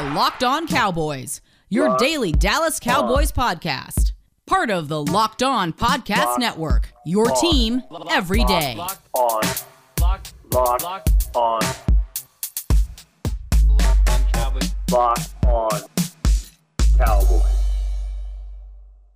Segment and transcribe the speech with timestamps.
[0.00, 4.12] are Locked On Cowboys, your daily Dallas Cowboys podcast.
[4.46, 8.76] Part of the Locked On Podcast Network, your team every day.
[8.78, 9.42] Locked on.
[10.00, 10.32] Locked.
[10.52, 10.82] Locked.
[10.82, 11.60] Locked on.
[13.68, 14.74] Locked on Cowboys.
[14.90, 15.80] Locked on
[16.96, 17.42] Cowboys.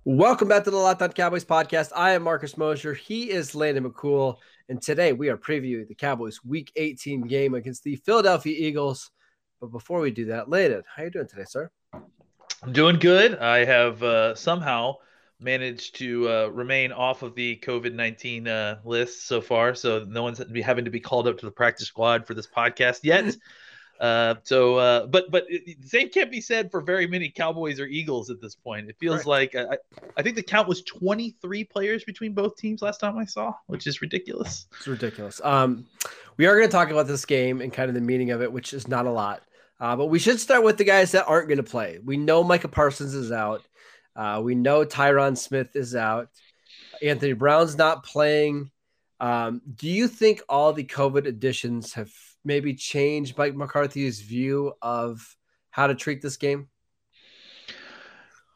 [0.03, 1.93] Welcome back to the Locked On Cowboys podcast.
[1.95, 2.93] I am Marcus Mosher.
[2.93, 4.37] He is Landon McCool.
[4.69, 9.09] And today we are previewing the Cowboys Week 18 game against the Philadelphia Eagles.
[9.61, 11.69] But before we do that, Landon, how you doing today, sir?
[12.63, 13.37] I'm doing good.
[13.37, 14.95] I have uh, somehow
[15.39, 19.75] managed to uh, remain off of the COVID 19 uh, list so far.
[19.75, 22.99] So no one's having to be called up to the practice squad for this podcast
[23.03, 23.35] yet.
[23.99, 27.79] Uh, so, uh, but but it, the same can't be said for very many Cowboys
[27.79, 28.89] or Eagles at this point.
[28.89, 29.77] It feels like I,
[30.17, 33.87] I think the count was 23 players between both teams last time I saw, which
[33.87, 34.67] is ridiculous.
[34.77, 35.39] It's ridiculous.
[35.43, 35.85] Um,
[36.37, 38.51] we are going to talk about this game and kind of the meaning of it,
[38.51, 39.43] which is not a lot.
[39.79, 41.99] Uh, but we should start with the guys that aren't going to play.
[42.03, 43.61] We know Micah Parsons is out.
[44.15, 46.29] Uh, we know Tyron Smith is out.
[47.01, 48.71] Anthony Brown's not playing.
[49.19, 52.11] Um, do you think all the COVID additions have
[52.45, 55.35] maybe change Mike McCarthy's view of
[55.71, 56.69] how to treat this game?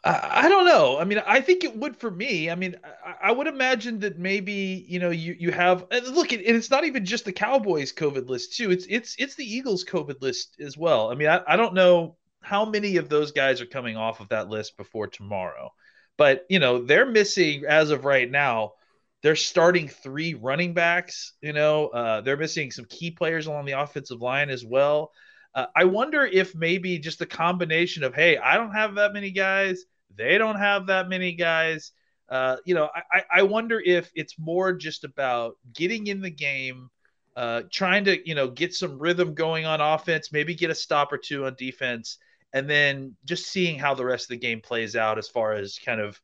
[0.01, 0.97] I, don't know.
[0.97, 2.49] I mean, I think it would for me.
[2.49, 6.31] I mean, I, I would imagine that maybe you know you you have look.
[6.31, 8.71] It, it's not even just the Cowboys COVID list too.
[8.71, 11.11] It's it's it's the Eagles COVID list as well.
[11.11, 14.29] I mean, I, I don't know how many of those guys are coming off of
[14.29, 15.69] that list before tomorrow,
[16.17, 18.73] but you know they're missing as of right now
[19.21, 21.33] they're starting three running backs.
[21.41, 25.11] You know, uh, they're missing some key players along the offensive line as well.
[25.53, 29.31] Uh, I wonder if maybe just the combination of, hey, I don't have that many
[29.31, 31.91] guys, they don't have that many guys.
[32.29, 36.89] Uh, you know, I, I wonder if it's more just about getting in the game,
[37.35, 41.11] uh, trying to, you know, get some rhythm going on offense, maybe get a stop
[41.11, 42.19] or two on defense,
[42.53, 45.79] and then just seeing how the rest of the game plays out as far as
[45.83, 46.21] kind of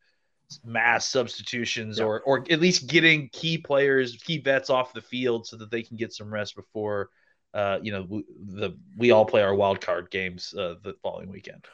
[0.63, 5.57] mass substitutions or or at least getting key players, key vets off the field so
[5.57, 7.09] that they can get some rest before
[7.55, 11.31] uh, you know we, the we all play our wild card games uh, the following
[11.31, 11.65] weekend.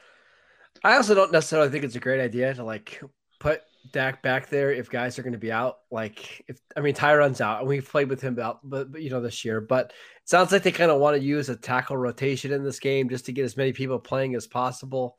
[0.83, 3.01] I also don't necessarily think it's a great idea to like
[3.39, 3.61] put
[3.91, 5.79] Dak back there if guys are going to be out.
[5.89, 9.09] Like if I mean Tyron's out and we've played with him out, but, but you
[9.09, 9.59] know this year.
[9.59, 12.79] But it sounds like they kind of want to use a tackle rotation in this
[12.79, 15.17] game just to get as many people playing as possible.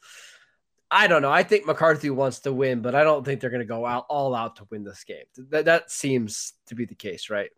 [0.94, 1.30] I don't know.
[1.30, 4.04] I think McCarthy wants to win, but I don't think they're going to go out
[4.10, 5.24] all out to win this game.
[5.48, 7.50] That that seems to be the case, right?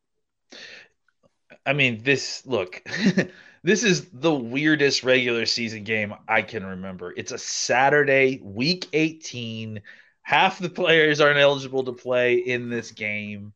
[1.66, 2.80] I mean, this look,
[3.64, 7.12] this is the weirdest regular season game I can remember.
[7.16, 9.82] It's a Saturday, week 18.
[10.22, 13.52] Half the players aren't eligible to play in this game.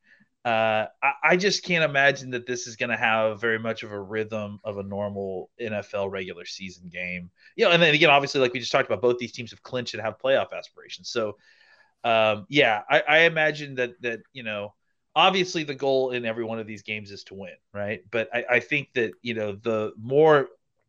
[0.48, 3.92] Uh, I, I, just can't imagine that this is going to have very much of
[3.92, 7.30] a rhythm of a normal NFL regular season game.
[7.54, 9.62] You know, and then again, obviously, like we just talked about, both these teams have
[9.62, 11.10] clinched and have playoff aspirations.
[11.10, 11.36] So,
[12.02, 14.72] um, yeah, I, I imagine that that you know
[15.14, 18.00] obviously the goal in every one of these games is to win, right?
[18.10, 20.48] But I, I think that you know the more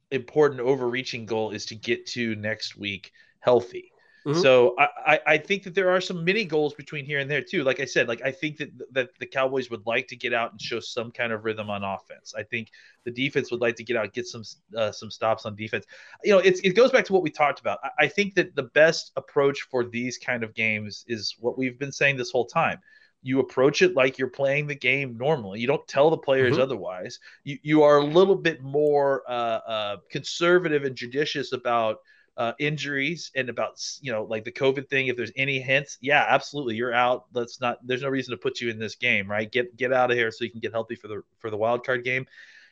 [0.10, 3.92] important overreaching goal is to get to next week healthy.
[4.26, 4.42] Mm-hmm.
[4.42, 7.64] So I, I think that there are some mini goals between here and there too.
[7.64, 10.52] Like I said, like I think that that the Cowboys would like to get out
[10.52, 12.34] and show some kind of rhythm on offense.
[12.38, 12.72] I think
[13.06, 14.44] the defense would like to get out, get some
[14.76, 15.86] uh, some stops on defense.
[16.24, 17.80] You know, it's it goes back to what we talked about.
[17.84, 21.80] I, I think that the best approach for these kind of games is what we've
[21.80, 22.80] been saying this whole time
[23.22, 25.60] you approach it like you're playing the game normally.
[25.60, 26.62] You don't tell the players mm-hmm.
[26.62, 27.20] otherwise.
[27.44, 31.98] You you are a little bit more uh, uh, conservative and judicious about
[32.40, 35.08] uh, injuries and about you know like the COVID thing.
[35.08, 37.26] If there's any hints, yeah, absolutely, you're out.
[37.34, 37.86] Let's not.
[37.86, 39.52] There's no reason to put you in this game, right?
[39.52, 41.86] Get get out of here so you can get healthy for the for the wild
[41.86, 42.26] card game,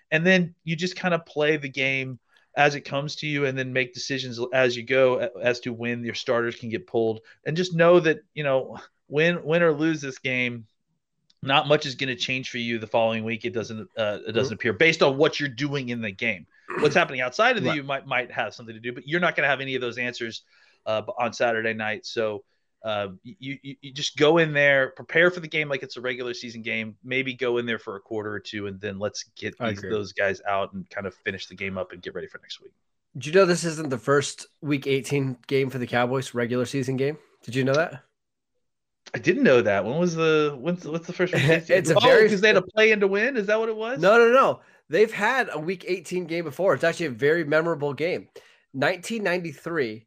[0.09, 2.17] and then you just kind of play the game
[2.55, 6.03] as it comes to you and then make decisions as you go as to when
[6.03, 8.79] your starters can get pulled and just know that you know
[9.09, 10.65] win win or lose this game,
[11.43, 13.43] not much is going to change for you the following week.
[13.43, 14.53] It doesn't uh, it doesn't mm-hmm.
[14.53, 16.47] appear based on what you're doing in the game.
[16.79, 17.75] What's happening outside of the right.
[17.75, 19.81] you might might have something to do, but you're not going to have any of
[19.81, 20.43] those answers
[20.85, 22.05] uh, on Saturday night.
[22.05, 22.43] So.
[22.85, 26.01] Uh, you, you, you just go in there, prepare for the game like it's a
[26.01, 26.95] regular season game.
[27.03, 30.13] Maybe go in there for a quarter or two, and then let's get these, those
[30.13, 32.71] guys out and kind of finish the game up and get ready for next week.
[33.17, 36.97] Did you know this isn't the first Week 18 game for the Cowboys regular season
[36.97, 37.17] game?
[37.43, 38.03] Did you know that?
[39.13, 39.83] I didn't know that.
[39.85, 41.41] When was the when's what's the first one?
[41.45, 43.37] it's a oh, very because they had a play in to win.
[43.37, 43.99] Is that what it was?
[43.99, 44.59] No, no, no.
[44.89, 46.73] They've had a week 18 game before.
[46.73, 48.27] It's actually a very memorable game.
[48.73, 50.05] 1993,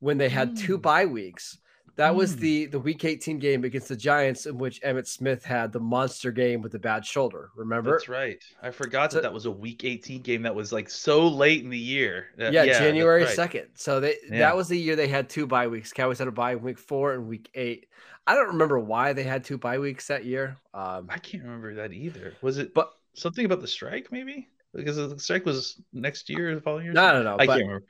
[0.00, 0.58] when they had mm.
[0.58, 1.58] two bye weeks,
[1.96, 2.40] That was Hmm.
[2.40, 6.30] the the Week 18 game against the Giants, in which Emmitt Smith had the monster
[6.32, 7.50] game with the bad shoulder.
[7.56, 7.90] Remember?
[7.90, 8.42] That's right.
[8.62, 11.62] I forgot So- that that was a Week 18 game that was like so late
[11.62, 12.28] in the year.
[12.40, 13.34] Uh, Yeah, that's January right.
[13.34, 13.66] second.
[13.74, 14.38] So they Yeah.
[14.38, 15.92] that was the year they had two bye weeks.
[15.92, 17.86] Cowboys had a bye in week four and week eight.
[18.26, 20.56] I don't remember why they had two bye weeks that year.
[20.72, 22.32] Um, I can't remember that either.
[22.40, 24.10] Was it but something about the strike?
[24.10, 26.92] Maybe because the strike was next year, the following year.
[26.92, 27.34] no, no, no.
[27.34, 27.86] I but, can't remember.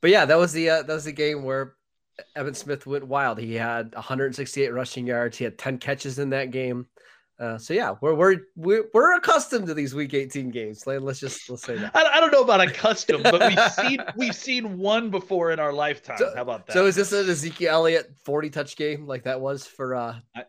[0.00, 1.74] but yeah, that was the uh, that was the game where
[2.36, 3.38] Emmitt Smith went wild.
[3.38, 5.38] He had 168 rushing yards.
[5.38, 6.86] He had 10 catches in that game.
[7.38, 10.86] Uh, so yeah, we're we're we're, we're accustomed to these Week 18 games.
[10.86, 11.96] Let's just let's say that.
[11.96, 15.72] I, I don't know about accustomed, but we've seen we've seen one before in our
[15.72, 16.18] lifetime.
[16.18, 16.74] So- How about that?
[16.74, 20.42] So is this an Ezekiel Elliott 40 touch game like that was for uh I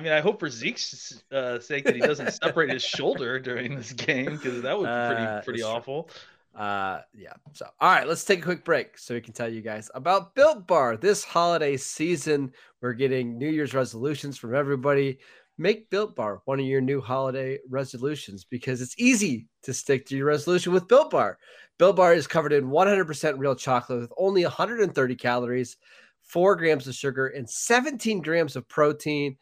[0.00, 3.92] mean, I hope for Zeke's uh, sake that he doesn't separate his shoulder during this
[3.92, 6.10] game because that would be pretty Uh, pretty awful.
[6.54, 7.34] Uh, yeah.
[7.52, 10.34] So, all right, let's take a quick break so we can tell you guys about
[10.34, 10.96] Built Bar.
[10.96, 15.18] This holiday season, we're getting New Year's resolutions from everybody.
[15.56, 20.16] Make Built Bar one of your new holiday resolutions because it's easy to stick to
[20.16, 21.38] your resolution with Built Bar.
[21.78, 25.76] Built Bar is covered in 100% real chocolate with only 130 calories,
[26.22, 29.36] four grams of sugar, and 17 grams of protein.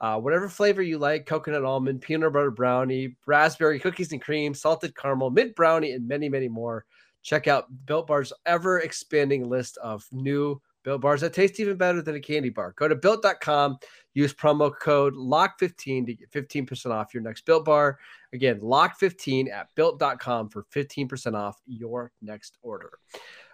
[0.00, 4.96] Uh, whatever flavor you like coconut almond, peanut butter brownie, raspberry cookies and cream, salted
[4.96, 6.86] caramel, mint brownie, and many, many more.
[7.22, 12.00] Check out Built Bar's ever expanding list of new Built Bars that taste even better
[12.00, 12.72] than a candy bar.
[12.76, 13.76] Go to built.com,
[14.14, 17.98] use promo code LOCK15 to get 15% off your next Built Bar.
[18.32, 22.92] Again, LOCK15 at built.com for 15% off your next order.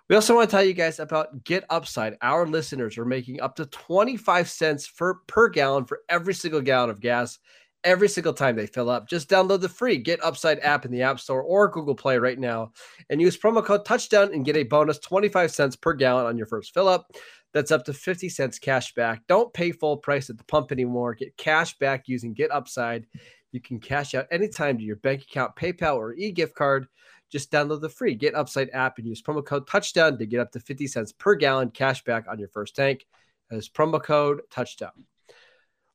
[0.09, 2.17] We also want to tell you guys about Get Upside.
[2.23, 6.91] Our listeners are making up to 25 cents for, per gallon for every single gallon
[6.91, 7.41] of gas
[7.83, 9.09] every single time they fill up.
[9.09, 12.39] Just download the free Get Upside app in the App Store or Google Play right
[12.39, 12.71] now
[13.11, 16.47] and use promo code touchdown and get a bonus 25 cents per gallon on your
[16.47, 17.11] first fill up.
[17.53, 19.23] That's up to 50 cents cash back.
[19.27, 21.15] Don't pay full price at the pump anymore.
[21.15, 23.07] Get cash back using Get Upside.
[23.51, 26.87] You can cash out anytime to your bank account, PayPal, or e gift card.
[27.37, 30.53] Just download the free Get Upside app and use promo code touchdown to get up
[30.53, 33.05] to 50 cents per gallon cash back on your first tank.
[33.51, 35.05] As promo code touchdown.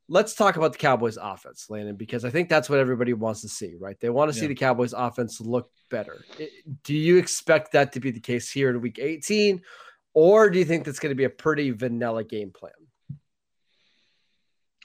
[0.08, 3.50] Let's talk about the Cowboys offense, Landon, because I think that's what everybody wants to
[3.50, 4.00] see, right?
[4.00, 4.50] They want to see Yeah.
[4.50, 6.24] the Cowboys offense look better.
[6.84, 9.64] Do you expect that to be the case here in week 18?
[10.14, 12.74] Or do you think that's going to be a pretty vanilla game plan?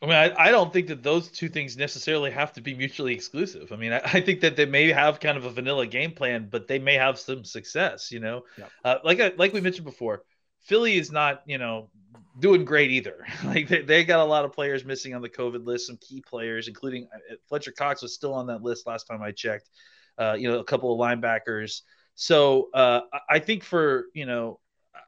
[0.03, 3.15] I mean, I, I don't think that those two things necessarily have to be mutually
[3.15, 3.73] exclusive.
[3.73, 6.49] I mean, I, I think that they may have kind of a vanilla game plan,
[6.51, 8.13] but they may have some success.
[8.13, 8.71] You know, Yep.
[8.85, 10.23] uh, like I, like we mentioned before,
[10.61, 11.91] Philly is not you know
[12.39, 13.27] doing great either.
[13.45, 16.21] like they, they got a lot of players missing on the COVID list, some key
[16.21, 19.71] players, including uh, Fletcher Cox was still on that list last time I checked.
[20.19, 21.83] Uh, you know, a couple of linebackers.
[22.15, 24.61] So uh, I think for you know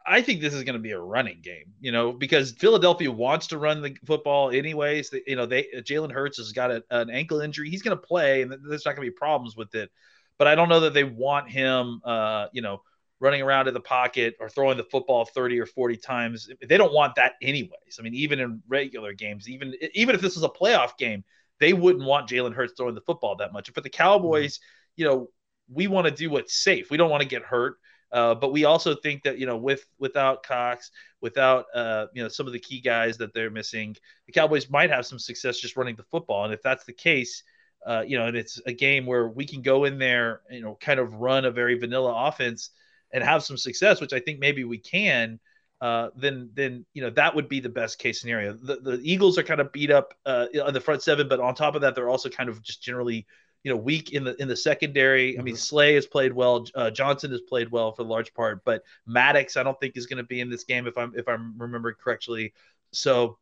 [0.08, 3.48] I think this is going to be a running game, you know, because Philadelphia wants
[3.48, 5.12] to run the football anyways.
[5.26, 7.70] You know, they Jalen Hurts has got a, an ankle injury.
[7.70, 9.90] He's going to play, and there's not going to be problems with it.
[10.38, 12.82] But I don't know that they want him, uh, you know,
[13.20, 16.48] running around in the pocket or throwing the football 30 or 40 times.
[16.66, 17.98] They don't want that anyways.
[17.98, 21.24] I mean, even in regular games, even even if this was a playoff game,
[21.60, 23.70] they wouldn't want Jalen Hurts throwing the football that much.
[23.70, 24.60] For the Cowboys,
[24.96, 25.28] you know,
[25.70, 26.90] we want to do what's safe.
[26.90, 27.76] We don't want to get hurt.
[28.10, 30.90] Uh, but we also think that you know, with without Cox,
[31.20, 33.96] without uh, you know some of the key guys that they're missing,
[34.26, 36.44] the Cowboys might have some success just running the football.
[36.44, 37.42] And if that's the case,
[37.86, 40.76] uh, you know, and it's a game where we can go in there, you know,
[40.80, 42.70] kind of run a very vanilla offense
[43.12, 45.40] and have some success, which I think maybe we can.
[45.80, 48.52] Uh, then, then you know that would be the best case scenario.
[48.52, 51.54] The, the Eagles are kind of beat up uh, on the front seven, but on
[51.54, 53.26] top of that, they're also kind of just generally
[53.68, 55.38] you know weak in the in the secondary.
[55.38, 56.66] I mean, Slay has played well.
[56.74, 60.06] Uh, Johnson has played well for the large part, but Maddox I don't think is
[60.06, 62.54] going to be in this game if I'm if I'm remembering correctly.
[62.92, 63.36] So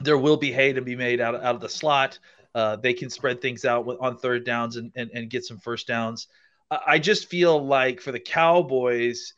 [0.00, 2.18] there will be hay to be made out, out of the slot.
[2.52, 5.58] Uh, they can spread things out with, on third downs and, and and get some
[5.58, 6.26] first downs.
[6.68, 9.34] I just feel like for the Cowboys,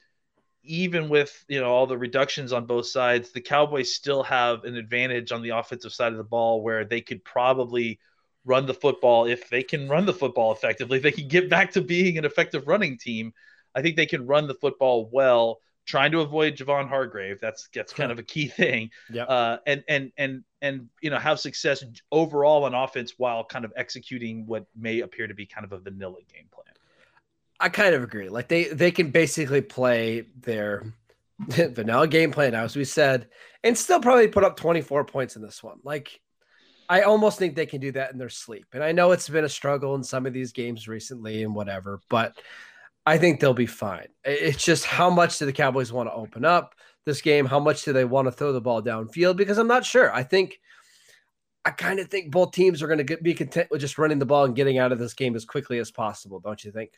[0.62, 4.76] even with you know all the reductions on both sides, the Cowboys still have an
[4.76, 7.98] advantage on the offensive side of the ball where they could probably
[8.44, 10.96] run the football if they can run the football effectively.
[10.96, 13.32] If they can get back to being an effective running team.
[13.74, 17.40] I think they can run the football well, trying to avoid Javon Hargrave.
[17.40, 18.90] That's that's kind of a key thing.
[19.10, 19.26] Yep.
[19.28, 23.72] Uh, and and and and you know have success overall on offense while kind of
[23.76, 26.74] executing what may appear to be kind of a vanilla game plan.
[27.60, 28.28] I kind of agree.
[28.28, 30.92] Like they they can basically play their
[31.38, 33.28] vanilla game plan, as we said,
[33.64, 35.78] and still probably put up 24 points in this one.
[35.82, 36.20] Like
[36.92, 38.66] I almost think they can do that in their sleep.
[38.72, 42.00] And I know it's been a struggle in some of these games recently and whatever,
[42.08, 42.36] but
[43.06, 44.08] I think they'll be fine.
[44.24, 46.74] It's just how much do the Cowboys want to open up?
[47.04, 47.46] this game?
[47.46, 49.36] How much do they want to throw the ball downfield?
[49.36, 50.12] Because I'm not sure.
[50.12, 50.60] I think
[51.64, 54.26] I kind of think both teams are going to be content with just running the
[54.26, 56.40] ball and getting out of this game as quickly as possible.
[56.40, 56.92] Don't you think?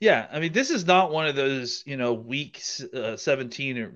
[0.00, 2.62] Yeah, I mean, this is not one of those, you know, week
[2.94, 3.92] uh, 17 or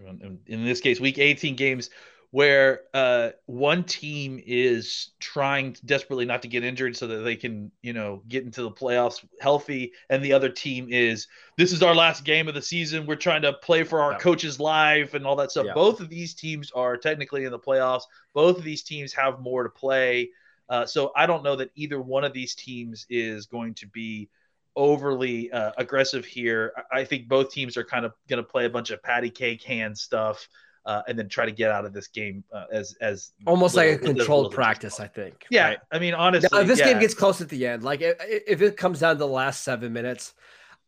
[0.46, 1.90] in this case, week 18 games
[2.32, 7.70] where uh, one team is trying desperately not to get injured so that they can,
[7.82, 11.94] you know, get into the playoffs healthy, and the other team is this is our
[11.94, 13.04] last game of the season.
[13.04, 14.18] We're trying to play for our yeah.
[14.18, 15.66] coach's life and all that stuff.
[15.66, 15.74] Yeah.
[15.74, 18.04] Both of these teams are technically in the playoffs.
[18.32, 20.30] Both of these teams have more to play.
[20.70, 24.30] Uh, so I don't know that either one of these teams is going to be
[24.74, 26.72] overly uh, aggressive here.
[26.90, 29.62] I think both teams are kind of going to play a bunch of patty cake
[29.64, 30.48] hand stuff
[30.84, 33.92] uh, and then try to get out of this game uh, as as almost little,
[33.92, 35.00] like a controlled practice.
[35.00, 35.46] I think.
[35.50, 35.78] Yeah, right?
[35.92, 36.92] I mean, honestly, now, if this yeah.
[36.92, 39.62] game gets close at the end, like if, if it comes down to the last
[39.62, 40.34] seven minutes,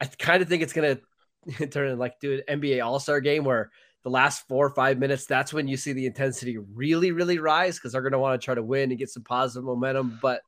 [0.00, 0.98] I kind of think it's gonna
[1.70, 3.70] turn into like do an NBA All Star game where
[4.04, 7.76] the last four or five minutes, that's when you see the intensity really, really rise
[7.76, 10.18] because they're going to want to try to win and get some positive momentum.
[10.20, 10.42] But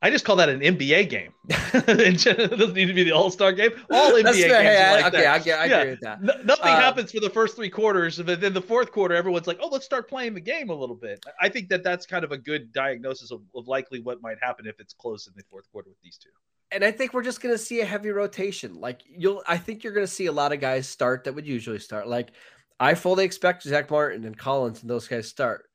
[0.00, 1.32] I just call that an NBA game.
[1.48, 3.72] it doesn't need to be the All Star game.
[3.90, 5.34] All NBA games hey, like okay, that.
[5.34, 5.78] I, get, I yeah.
[5.78, 6.22] agree with that.
[6.22, 9.48] No, nothing uh, happens for the first three quarters, but then the fourth quarter, everyone's
[9.48, 12.24] like, "Oh, let's start playing the game a little bit." I think that that's kind
[12.24, 15.42] of a good diagnosis of, of likely what might happen if it's close in the
[15.50, 16.30] fourth quarter with these two.
[16.70, 18.74] And I think we're just going to see a heavy rotation.
[18.74, 21.46] Like you'll, I think you're going to see a lot of guys start that would
[21.46, 22.06] usually start.
[22.06, 22.30] Like
[22.78, 25.67] I fully expect Zach Martin and Collins and those guys start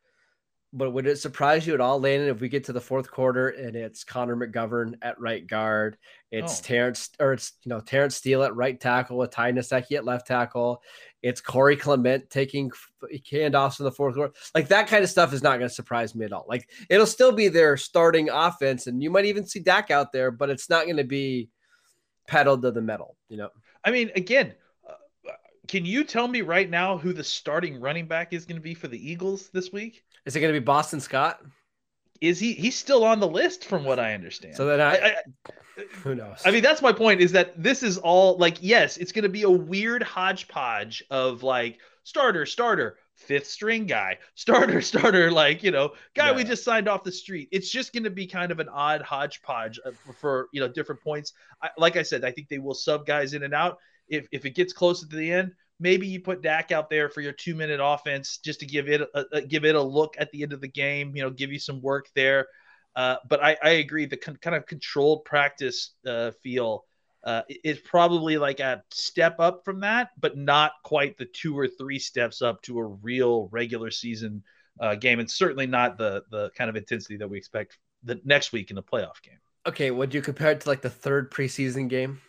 [0.73, 3.49] but would it surprise you at all, Landon, if we get to the fourth quarter
[3.49, 5.97] and it's Connor McGovern at right guard,
[6.31, 6.63] it's oh.
[6.63, 10.25] Terence or it's you know Terence Steele at right tackle with Ty Nsekhe at left
[10.25, 10.81] tackle,
[11.21, 12.71] it's Corey Clement taking
[13.31, 16.15] handoffs in the fourth quarter, like that kind of stuff is not going to surprise
[16.15, 16.45] me at all.
[16.49, 20.31] Like it'll still be their starting offense, and you might even see Dak out there,
[20.31, 21.49] but it's not going to be
[22.27, 23.49] pedaled to the metal, you know.
[23.85, 24.53] I mean, again,
[25.67, 28.73] can you tell me right now who the starting running back is going to be
[28.73, 30.03] for the Eagles this week?
[30.25, 31.41] Is it going to be Boston Scott?
[32.21, 32.53] Is he?
[32.53, 34.55] He's still on the list, from what I understand.
[34.55, 35.15] So then I, I, I
[36.03, 36.41] who knows?
[36.45, 37.19] I mean, that's my point.
[37.21, 41.43] Is that this is all like yes, it's going to be a weird hodgepodge of
[41.43, 46.35] like starter, starter, fifth string guy, starter, starter, like you know, guy yeah.
[46.35, 47.49] we just signed off the street.
[47.51, 51.01] It's just going to be kind of an odd hodgepodge uh, for you know different
[51.01, 51.33] points.
[51.61, 53.79] I, like I said, I think they will sub guys in and out.
[54.07, 57.21] If if it gets closer to the end, maybe you put Dak out there for
[57.21, 60.31] your two minute offense just to give it a, a, give it a look at
[60.31, 61.15] the end of the game.
[61.15, 62.47] You know, give you some work there.
[62.95, 64.05] Uh, but I, I agree.
[64.05, 66.85] The con- kind of controlled practice uh, feel
[67.23, 71.67] uh, is probably like a step up from that, but not quite the two or
[71.67, 74.43] three steps up to a real regular season
[74.79, 78.51] uh, game, and certainly not the the kind of intensity that we expect the next
[78.51, 79.39] week in the playoff game.
[79.65, 82.21] Okay, would you compare it to like the third preseason game?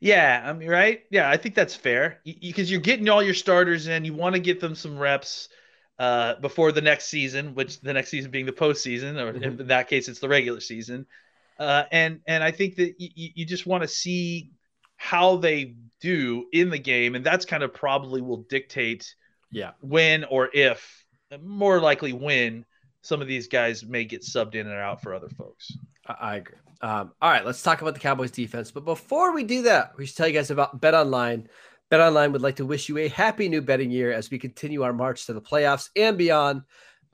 [0.00, 1.02] Yeah, I mean, right?
[1.10, 4.04] Yeah, I think that's fair because you, are getting all your starters in.
[4.04, 5.48] You want to get them some reps
[5.98, 9.60] uh, before the next season, which the next season being the postseason, or mm-hmm.
[9.60, 11.06] in that case, it's the regular season.
[11.58, 14.50] Uh, and and I think that you, you just want to see
[14.96, 19.14] how they do in the game, and that's kind of probably will dictate,
[19.50, 21.04] yeah, when or if,
[21.40, 22.64] more likely when
[23.02, 25.72] some of these guys may get subbed in and out for other folks.
[26.06, 26.56] I agree.
[26.84, 28.70] Um, all right, let's talk about the Cowboys defense.
[28.70, 31.48] But before we do that, we should tell you guys about Bet Online.
[31.88, 34.82] Bet Online would like to wish you a happy new betting year as we continue
[34.82, 36.60] our march to the playoffs and beyond.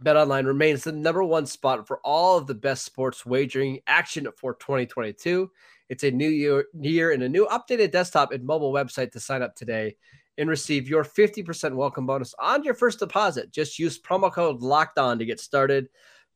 [0.01, 4.27] Bet Online remains the number one spot for all of the best sports wagering action
[4.37, 5.49] for 2022.
[5.89, 9.41] It's a new year, year and a new updated desktop and mobile website to sign
[9.41, 9.95] up today
[10.37, 13.53] and receive your 50% welcome bonus on your first deposit.
[13.53, 15.89] Just use promo code locked on to get started.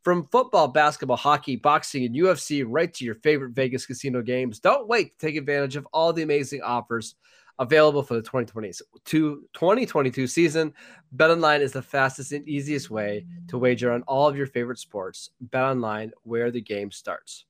[0.04, 4.60] From football, basketball, hockey, boxing, and UFC, right to your favorite Vegas casino games.
[4.60, 7.14] Don't wait to take advantage of all the amazing offers
[7.58, 10.74] available for the 2022, 2022 season.
[11.16, 15.30] BetOnline is the fastest and easiest way to wager on all of your favorite sports.
[15.48, 17.46] BetOnline, where the game starts.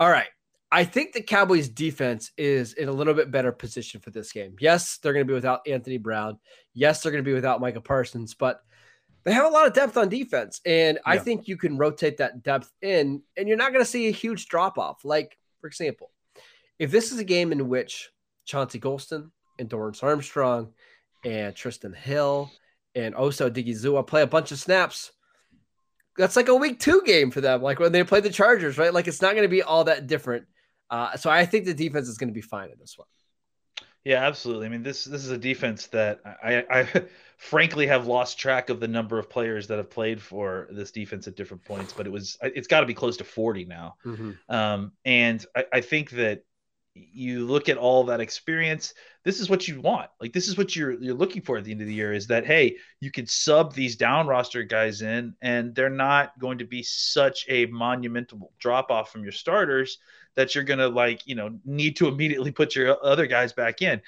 [0.00, 0.28] All right.
[0.72, 4.56] I think the Cowboys defense is in a little bit better position for this game.
[4.58, 6.38] Yes, they're going to be without Anthony Brown.
[6.72, 8.62] Yes, they're going to be without Micah Parsons, but–
[9.24, 10.60] they have a lot of depth on defense.
[10.64, 11.12] And yeah.
[11.12, 14.12] I think you can rotate that depth in, and you're not going to see a
[14.12, 15.04] huge drop off.
[15.04, 16.10] Like, for example,
[16.78, 18.10] if this is a game in which
[18.44, 20.72] Chauncey Golston and Dorance Armstrong
[21.24, 22.50] and Trysten Hill
[22.94, 25.12] and Osa Odighizuwa play a bunch of snaps,
[26.16, 27.62] that's like a week two game for them.
[27.62, 28.92] Like when they play the Chargers, right?
[28.92, 30.46] Like it's not going to be all that different.
[30.90, 33.08] Uh, so I think the defense is going to be fine in this one.
[34.04, 34.66] Yeah, absolutely.
[34.66, 37.02] I mean, this this is a defense that I, I
[37.38, 41.26] frankly have lost track of the number of players that have played for this defense
[41.26, 43.96] at different points, but it was it's got to be close to 40 now.
[44.04, 44.54] Mm-hmm.
[44.54, 46.44] Um, and I, I, think that
[46.94, 48.94] you look at all that experience
[49.24, 51.72] this is what you want like this is what you're you're looking for at the
[51.72, 55.34] end of the year is that hey you can sub these down roster guys in
[55.42, 59.98] and they're not going to be such a monumental drop off from your starters
[60.36, 63.82] that you're going to like you know need to immediately put your other guys back
[63.82, 64.00] in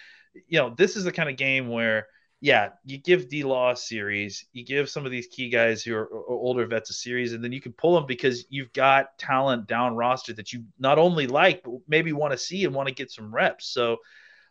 [0.49, 2.07] you know this is the kind of game where
[2.41, 5.95] yeah, you give D Law a series, you give some of these key guys who
[5.95, 9.67] are, older vets a series, and then you can pull them because you've got talent
[9.67, 12.95] down roster that you not only like, but maybe want to see and want to
[12.95, 13.67] get some reps.
[13.67, 13.97] So,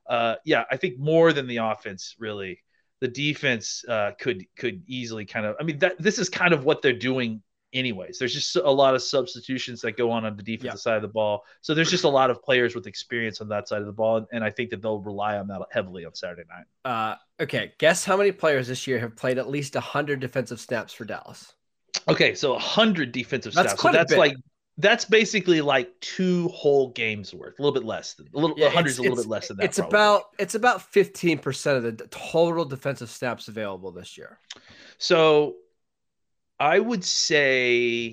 [0.10, 2.63] uh, yeah, I think more than the offense, really,
[3.01, 5.55] the defense uh, could could easily kind of.
[5.60, 7.44] I mean, that this is kind of what they're doing
[7.75, 8.17] anyways.
[8.17, 10.75] There's just a lot of substitutions that go on on the defensive yeah.
[10.75, 11.44] side of the ball.
[11.62, 14.25] So there's just a lot of players with experience on that side of the ball,
[14.32, 16.65] and I think that they'll rely on that heavily on Saturday night.
[16.89, 20.94] Uh, okay, guess how many players this year have played at least hundred defensive snaps
[20.94, 21.53] for Dallas?
[22.08, 23.82] Okay, so hundred defensive that's snaps.
[23.82, 24.36] So that's like
[24.77, 28.58] that's basically like two whole games worth, a little bit less than a little.
[28.60, 29.63] Yeah, hundreds a little bit less than that.
[29.63, 29.98] It's probably.
[29.98, 34.39] about it's about fifteen percent of the total defensive snaps available this year.
[34.98, 35.55] So
[36.59, 38.12] I would say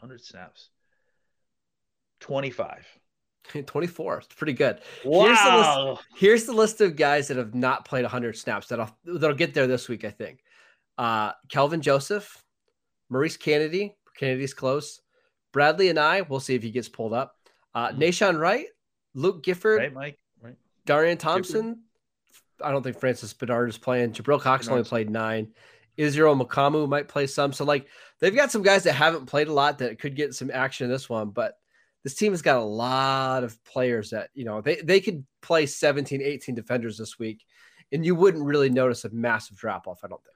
[0.00, 0.70] 100 snaps.
[2.20, 2.86] 25.
[3.66, 4.18] 24.
[4.18, 4.80] It's pretty good.
[5.04, 5.24] Wow.
[5.26, 8.90] Here's the, list, here's the list of guys that have not played 100 snaps that'll
[9.04, 10.40] that'll get there this week, I think.
[10.98, 12.42] Uh, Kelvin Joseph,
[13.08, 13.96] Maurice Canady.
[14.18, 15.00] Canady's close.
[15.54, 16.28] Bradlee Anae.
[16.28, 17.36] We'll see if he gets pulled up.
[17.74, 18.02] Uh, mm-hmm.
[18.02, 18.66] Nahshon Wright,
[19.14, 20.56] Luke Gifford, right, Mike, right.
[20.86, 21.62] Darian Thompson.
[21.62, 21.82] Gifford.
[22.64, 24.12] I don't think Francis Bernard is playing.
[24.12, 25.52] Jabril Cox only played nine.
[25.96, 27.52] Israel Mukuamu might play some.
[27.52, 27.88] So like
[28.20, 30.90] they've got some guys that haven't played a lot that could get some action in
[30.90, 31.58] this one, but
[32.04, 35.66] this team has got a lot of players that, you know, they, they could play
[35.66, 37.44] 17, 18 defenders this week
[37.92, 40.35] and you wouldn't really notice a massive drop off, I don't think.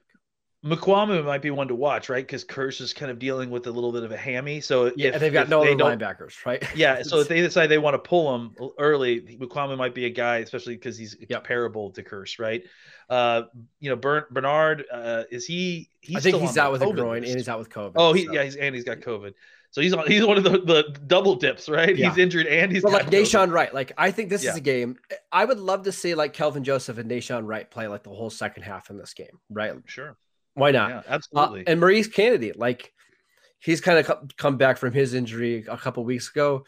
[0.63, 2.25] Mukuamu might be one to watch, right?
[2.25, 4.61] Because Kearse is kind of dealing with a little bit of a hammy.
[4.61, 6.63] So yeah, if, they've got no other linebackers, right?
[6.75, 10.09] Yeah, so if they decide they want to pull him early, Mukuamu might be a
[10.11, 11.29] guy, especially because he's yep.
[11.29, 12.63] comparable to Kearse, right?
[13.09, 13.43] Uh,
[13.79, 15.89] you know, Bernard, uh, is he?
[15.99, 17.31] He's I think he's out with COVID a groin list.
[17.31, 17.93] and he's out with COVID.
[17.95, 18.33] Oh, he so.
[18.33, 19.33] yeah, he's and he's got COVID.
[19.71, 21.95] So he's on, he's one of the, the double dips, right?
[21.95, 22.09] Yeah.
[22.09, 23.73] He's injured and he's but like Nahshon Wright.
[23.73, 24.51] Like I think this yeah.
[24.51, 24.97] is a game.
[25.31, 28.29] I would love to see like Kelvin Joseph and Nahshon Wright play like the whole
[28.29, 29.73] second half in this game, right?
[29.85, 30.17] Sure.
[30.53, 30.89] Why not?
[30.89, 31.61] Yeah, uh, absolutely.
[31.61, 32.93] Uh, and Maurice Canady, like
[33.59, 36.65] he's kind of come back from his injury a couple weeks ago.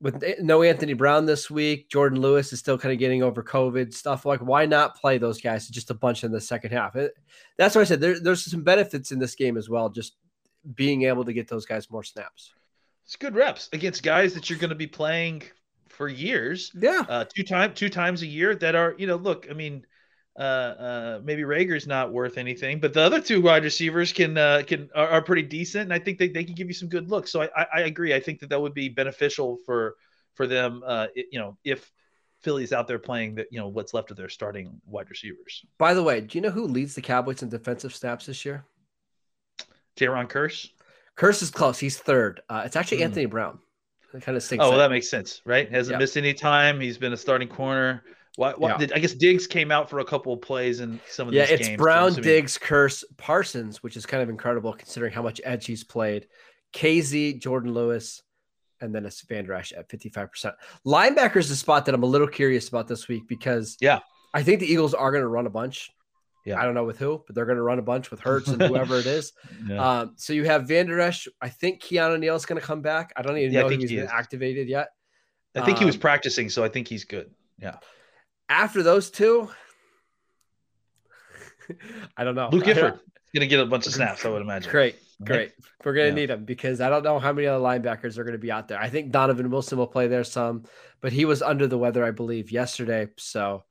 [0.00, 3.94] With no Anthony Brown this week, Jordan Lewis is still kind of getting over COVID
[3.94, 4.26] stuff.
[4.26, 6.94] Like, why not play those guys just a bunch in the second half?
[6.96, 7.14] It,
[7.56, 8.00] that's what I said.
[8.00, 10.16] There, there's some benefits in this game as well, just
[10.74, 12.52] being able to get those guys more snaps.
[13.04, 15.42] It's good reps against guys that you're going to be playing
[15.88, 16.72] for years.
[16.74, 19.46] Yeah, uh, two time two times a year that are you know look.
[19.50, 19.86] I mean,
[20.38, 24.62] uh, uh, maybe Reagor's not worth anything, but the other two wide receivers can uh,
[24.66, 27.08] can are, are, pretty decent, and I think they, they can give you some good
[27.08, 27.30] looks.
[27.30, 28.12] So I, I, I agree.
[28.12, 29.94] I think that that would be beneficial for
[30.34, 30.82] for them.
[30.84, 31.88] Uh, it, you know, if
[32.40, 35.64] Philly's out there playing that, you know, what's left of their starting wide receivers.
[35.78, 38.64] By the way, do you know who leads the Cowboys in defensive snaps this year?
[39.96, 40.68] Jayron Kearse.
[41.16, 41.78] Kearse is close.
[41.78, 42.42] He's third.
[42.48, 43.04] Uh, it's actually mm.
[43.04, 43.60] Anthony Brown.
[44.12, 44.64] It kind of sinks.
[44.64, 45.70] Oh, well, that makes sense, right?
[45.70, 46.00] Hasn't yep.
[46.00, 46.80] missed any time.
[46.80, 48.04] He's been a starting corner.
[48.36, 48.76] Why, why yeah.
[48.78, 51.42] did, I guess Diggs came out for a couple of plays in some of yeah,
[51.42, 51.60] these games.
[51.68, 55.66] Yeah, it's Brown, Diggs, Kearse, Parsons, which is kind of incredible considering how much edge
[55.66, 56.26] he's played.
[56.72, 58.22] Kazee, Jordan Lewis,
[58.80, 60.52] and then it's Vander Esch at 55%.
[60.84, 64.00] Linebacker is the spot that I'm a little curious about this week because yeah,
[64.32, 65.90] I think the Eagles are going to run a bunch.
[66.44, 66.60] Yeah.
[66.60, 68.60] I don't know with who, but they're going to run a bunch with Hurts and
[68.60, 69.32] whoever it is.
[69.68, 70.00] yeah.
[70.00, 71.28] um, so you have Vander Esch.
[71.40, 73.12] I think Keanu Neal is going to come back.
[73.16, 74.88] I don't even yeah, know if he's he been activated yet.
[75.54, 77.30] I think um, he was um, practicing, so I think he's good.
[77.60, 77.76] Yeah.
[78.48, 79.48] After those two,
[82.16, 82.48] I don't know.
[82.52, 83.00] Luke Gifford
[83.34, 84.70] gonna get a bunch of snaps, I would imagine.
[84.70, 85.52] Great, great.
[85.84, 86.14] We're gonna yeah.
[86.14, 88.80] need him because I don't know how many other linebackers are gonna be out there.
[88.80, 90.64] I think Donovan Wilson will play there some,
[91.00, 93.08] but he was under the weather, I believe, yesterday.
[93.16, 93.64] So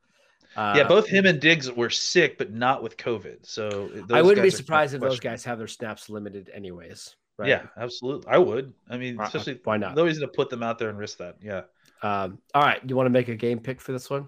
[0.55, 3.45] uh, yeah, both him and Diggs were sick, but not with COVID.
[3.45, 7.15] So I wouldn't be surprised if those guys have their snaps limited, anyways.
[7.37, 7.49] Right?
[7.49, 8.27] Yeah, absolutely.
[8.27, 8.73] I would.
[8.89, 9.95] I mean, uh, especially why not?
[9.95, 11.37] No reason to put them out there and risk that.
[11.41, 11.61] Yeah.
[12.03, 12.79] Um, all right.
[12.85, 14.27] You want to make a game pick for this one?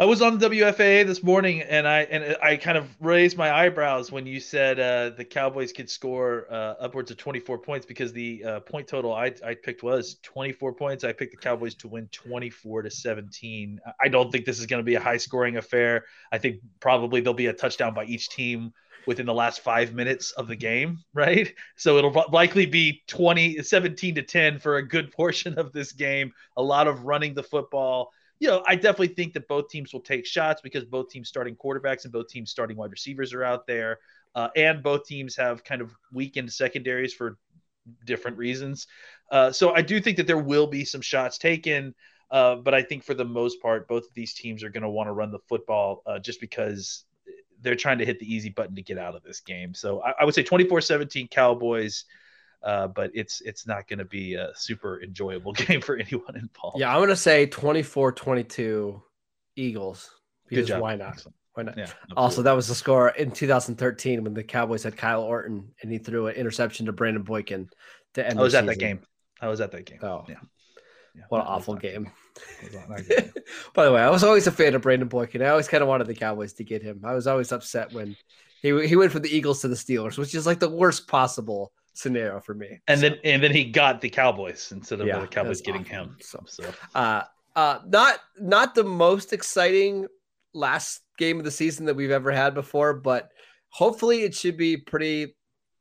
[0.00, 3.52] I was on the WFAA this morning, and I and I kind of raised my
[3.52, 8.12] eyebrows when you said uh, the Cowboys could score uh, upwards of 24 points because
[8.12, 11.02] the uh, point total I, I picked was 24 points.
[11.02, 13.80] I picked the Cowboys to win 24 to 17.
[14.00, 16.04] I don't think this is going to be a high scoring affair.
[16.30, 18.72] I think probably there'll be a touchdown by each team
[19.08, 21.52] within the last five minutes of the game, right?
[21.74, 26.32] So it'll likely be 20, 17 to 10 for a good portion of this game.
[26.56, 30.00] A lot of running the football you know, I definitely think that both teams will
[30.00, 33.66] take shots because both teams starting quarterbacks and both teams starting wide receivers are out
[33.66, 33.98] there.
[34.34, 37.38] Uh, and both teams have kind of weakened secondaries for
[38.04, 38.86] different reasons.
[39.30, 41.94] Uh, so I do think that there will be some shots taken.
[42.30, 44.88] Uh, but I think for the most part, both of these teams are going to
[44.88, 47.04] want to run the football uh, just because
[47.62, 49.74] they're trying to hit the easy button to get out of this game.
[49.74, 52.04] So I, I would say 24 17 Cowboys.
[52.62, 56.78] Uh, but it's it's not going to be a super enjoyable game for anyone involved.
[56.78, 59.02] Yeah, I'm going to say 24 22
[59.56, 60.10] Eagles.
[60.50, 60.80] Job.
[60.80, 61.24] Why not?
[61.54, 61.76] Why not?
[61.76, 65.92] Yeah, Also, that was the score in 2013 when the Cowboys had Kyle Orton and
[65.92, 67.68] he threw an interception to Brandon Boykin
[68.14, 68.38] to end.
[68.38, 69.00] I was at that game.
[69.40, 69.98] I was at that game.
[70.02, 70.24] Oh.
[70.28, 70.36] yeah.
[71.14, 71.22] yeah.
[71.28, 72.10] What an awful game.
[72.62, 73.32] that was not good.
[73.74, 75.42] By the way, I was always a fan of Brandon Boykin.
[75.42, 77.02] I always kind of wanted the Cowboys to get him.
[77.04, 78.16] I was always upset when
[78.62, 81.72] he he went from the Eagles to the Steelers, which is like the worst possible
[81.98, 82.80] scenario for me.
[82.86, 85.82] and So, then and then he got the Cowboys instead of Yeah, the Cowboys getting
[85.82, 85.96] awful.
[85.96, 86.16] him.
[86.20, 87.22] So- So uh,
[87.56, 90.06] uh, not not the most exciting
[90.54, 93.30] last game of the season that we've ever had before, but
[93.70, 95.34] hopefully it should be pretty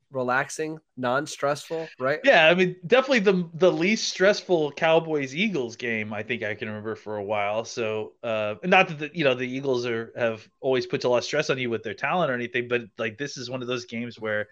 [0.10, 2.20] relaxing, non-stressful, right?
[2.24, 6.68] yeah, I mean, definitely the the least stressful Cowboys Eagles game I think I can
[6.70, 7.64] remember for a while.
[7.66, 11.18] So, uh, not that the, you know the Eagles are have always put a lot
[11.20, 13.68] of stress on you with their talent or anything, but like this is one of
[13.68, 14.48] those games where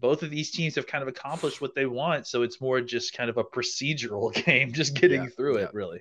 [0.00, 2.26] both of these teams have kind of accomplished what they want.
[2.26, 5.64] So it's more just kind of a procedural game, just getting Yeah, through yeah.
[5.64, 6.00] it, really.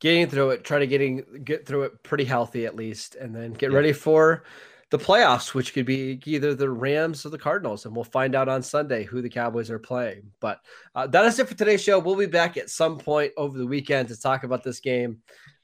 [0.00, 3.52] getting through it, try to getting get through it pretty healthy at least, and then
[3.52, 3.76] get Yeah.
[3.76, 4.44] ready for
[4.90, 8.48] the playoffs, which could be either the Rams or the Cardinals, and we'll find out
[8.48, 10.32] on Sunday who the Cowboys are playing.
[10.40, 10.60] But
[10.94, 11.98] uh, that is it for today's show.
[11.98, 15.18] We'll be back at some point over the weekend to talk about this game,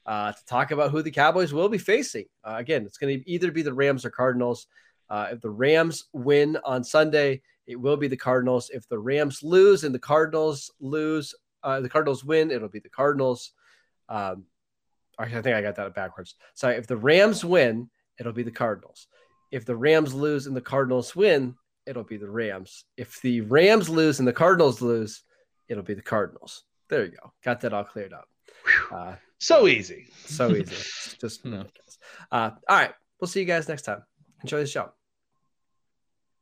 [0.05, 2.25] uh, to talk about who the Cowboys will be facing.
[2.43, 4.67] Uh, again, it's going to either be the Rams or Cardinals.
[5.09, 8.69] Uh, if the Rams win on Sunday, it will be the Cardinals.
[8.73, 12.89] If the Rams lose and the Cardinals lose, uh, the Cardinals win, it'll be the
[12.89, 13.51] Cardinals.
[14.09, 14.45] Um,
[15.17, 16.35] I think I got that backwards.
[16.55, 16.75] Sorry.
[16.75, 17.89] If the Rams win,
[18.19, 19.07] it'll be the Cardinals.
[19.51, 22.85] If the Rams lose and the Cardinals win, it'll be the Rams.
[22.97, 25.23] If the Rams lose and the Cardinals lose,
[25.69, 26.63] it'll be the Cardinals.
[26.89, 27.31] There you go.
[27.43, 28.27] Got that all cleared up.
[28.91, 30.07] Uh, So easy.
[30.25, 30.75] so easy.
[31.19, 31.65] Just No.
[32.31, 32.93] Uh, all right.
[33.19, 34.03] We'll see you guys next time.
[34.45, 34.91] Enjoy the show.